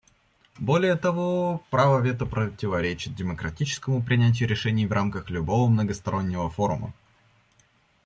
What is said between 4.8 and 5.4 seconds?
в рамках